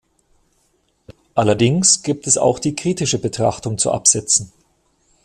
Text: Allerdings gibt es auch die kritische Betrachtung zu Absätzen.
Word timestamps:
Allerdings 1.35 2.01
gibt 2.01 2.25
es 2.25 2.39
auch 2.39 2.57
die 2.57 2.75
kritische 2.75 3.19
Betrachtung 3.19 3.77
zu 3.77 3.91
Absätzen. 3.91 4.51